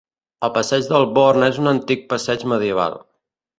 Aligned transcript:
El 0.47 0.51
passeig 0.55 0.89
del 0.93 1.05
Born 1.19 1.45
és 1.49 1.61
un 1.65 1.73
antic 1.73 2.03
passeig 2.17 2.49
medieval. 2.57 3.01